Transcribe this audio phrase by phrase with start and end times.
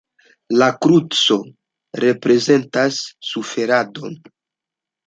[0.61, 1.37] La kruco
[2.05, 2.99] reprezentas
[3.31, 4.23] suferadon.